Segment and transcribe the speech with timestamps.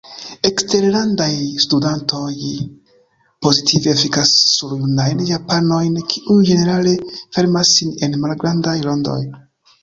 [0.49, 1.33] Eksterlandaj
[1.65, 2.37] studantoj
[3.47, 6.95] pozitive efikas sur junajn japanojn, kiuj ĝenerale
[7.39, 9.21] fermas sin en malgrandaj rondoj.